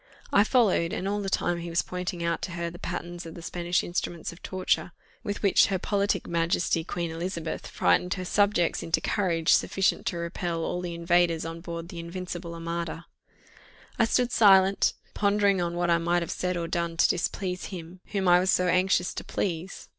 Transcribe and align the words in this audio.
I 0.33 0.43
followed; 0.43 0.93
and 0.93 1.07
all 1.07 1.21
the 1.21 1.29
time 1.29 1.59
he 1.59 1.69
was 1.69 1.83
pointing 1.83 2.23
out 2.23 2.41
to 2.41 2.53
her 2.53 2.71
the 2.71 2.79
patterns 2.79 3.27
of 3.27 3.35
the 3.35 3.43
Spanish 3.43 3.83
instruments 3.83 4.33
of 4.33 4.41
torture, 4.41 4.93
with 5.23 5.43
which 5.43 5.67
her 5.67 5.77
politic 5.77 6.25
majesty 6.25 6.83
Queen 6.83 7.11
Elizabeth 7.11 7.67
frightened 7.67 8.15
her 8.15 8.25
subjects 8.25 8.81
into 8.81 8.99
courage 8.99 9.53
sufficient 9.53 10.07
to 10.07 10.17
repel 10.17 10.63
all 10.63 10.81
the 10.81 10.95
invaders 10.95 11.45
on 11.45 11.61
board 11.61 11.89
the 11.89 11.99
invincible 11.99 12.55
armada 12.55 13.05
I 13.99 14.05
stood 14.05 14.31
silent, 14.31 14.93
pondering 15.13 15.61
on 15.61 15.75
what 15.75 15.91
I 15.91 15.99
might 15.99 16.23
have 16.23 16.31
said 16.31 16.57
or 16.57 16.67
done 16.67 16.97
to 16.97 17.07
displease 17.07 17.65
him 17.65 17.99
whom 18.07 18.27
I 18.27 18.39
was 18.39 18.49
so 18.49 18.67
anxious 18.67 19.13
to 19.13 19.23
please. 19.23 19.87